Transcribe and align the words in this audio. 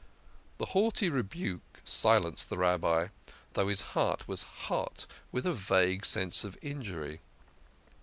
The 0.57 0.65
haughty 0.65 1.09
rebuke 1.11 1.61
silenced 1.85 2.49
the 2.49 2.57
Rabbi, 2.57 3.09
though 3.53 3.67
his 3.67 3.83
heart 3.93 4.27
was 4.27 4.41
hot 4.41 5.05
with 5.31 5.45
a 5.45 5.53
vague 5.53 6.07
sense 6.07 6.43
of 6.43 6.57
injury. 6.63 7.19